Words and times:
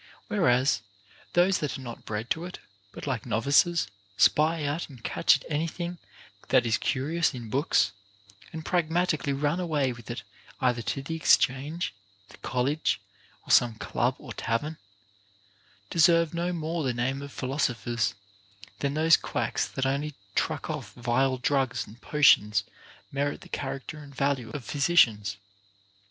4r>9 0.01 0.07
Whereas, 0.29 0.81
those 1.33 1.59
that 1.59 1.77
are 1.77 1.81
not 1.81 2.05
bred 2.05 2.31
to 2.31 2.43
it, 2.45 2.57
but 2.91 3.05
like 3.05 3.23
novices 3.23 3.87
spy 4.17 4.63
out 4.65 4.89
and 4.89 5.03
catch 5.03 5.35
at 5.37 5.45
any 5.47 5.67
thing 5.67 5.99
that 6.47 6.65
is 6.65 6.79
curious 6.79 7.35
in 7.35 7.51
books, 7.51 7.91
and 8.51 8.65
pragmatically 8.65 9.31
run 9.31 9.59
away 9.59 9.93
with 9.93 10.09
it 10.09 10.23
either 10.59 10.81
to 10.81 11.03
the 11.03 11.13
Exchange, 11.13 11.93
the 12.29 12.37
College, 12.37 12.99
or 13.45 13.51
some 13.51 13.75
club 13.75 14.15
or 14.17 14.33
tavern, 14.33 14.79
deserve 15.91 16.33
no 16.33 16.51
more 16.51 16.83
the 16.83 16.95
name 16.95 17.21
of 17.21 17.31
philosophers, 17.31 18.15
than 18.79 18.95
those 18.95 19.15
quacks 19.17 19.67
that 19.67 19.85
only 19.85 20.15
truck 20.33 20.67
off 20.67 20.93
vile 20.93 21.37
drugs 21.37 21.85
and 21.85 22.01
potions 22.01 22.63
merit 23.11 23.41
the 23.41 23.49
character 23.49 23.99
and 23.99 24.15
value 24.15 24.49
of 24.49 24.65
physicians. 24.65 25.37